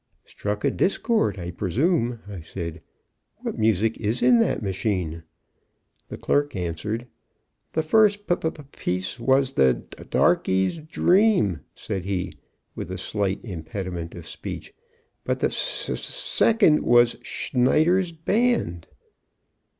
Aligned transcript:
"Struck 0.25 0.63
a 0.65 0.71
discord, 0.71 1.37
I 1.37 1.51
presume," 1.51 2.21
I 2.27 2.41
said. 2.41 2.81
"What 3.43 3.59
music 3.59 3.95
is 3.97 4.23
in 4.23 4.39
that 4.39 4.63
machine?" 4.63 5.21
The 6.09 6.17
clerk 6.17 6.55
answered. 6.55 7.05
"The 7.73 7.83
first 7.83 8.25
p 8.25 8.35
p 8.35 8.49
piece 8.75 9.19
was 9.19 9.53
the 9.53 9.83
"Darkey's 10.09 10.79
Dream,"" 10.79 11.59
said 11.75 12.05
he, 12.05 12.33
with 12.73 12.99
slight 12.99 13.41
impediment 13.43 14.15
of 14.15 14.25
speech, 14.25 14.73
"but 15.23 15.39
the 15.39 15.47
s 15.53 15.87
s 15.87 16.01
second 16.03 16.79
was 16.81 17.15
"Schneider's 17.21 18.11
Band."" 18.11 18.87